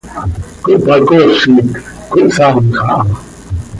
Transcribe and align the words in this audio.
Cohpacoozit, 0.63 1.69
cohsaamx 2.11 2.69
aha. 2.89 2.99